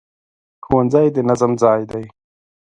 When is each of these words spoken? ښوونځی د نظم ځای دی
ښوونځی 0.65 1.07
د 1.15 1.17
نظم 1.29 1.51
ځای 1.61 1.81
دی 1.91 2.05